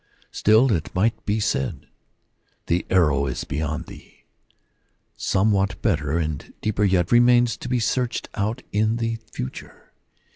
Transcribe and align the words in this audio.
Still 0.31 0.71
it 0.71 0.95
might 0.95 1.27
be 1.27 1.39
said," 1.39 1.85
the 2.65 2.87
arrow 2.89 3.27
is 3.27 3.43
beyond 3.43 3.85
thee. 3.85 4.23
Somewhat 5.15 5.79
better 5.83 6.17
and 6.17 6.55
deeper 6.59 6.83
yet 6.83 7.11
remains 7.11 7.55
to 7.57 7.69
be 7.69 7.79
searched 7.79 8.27
out 8.33 8.63
in 8.71 8.95
the 8.95 9.19
future. 9.31 9.93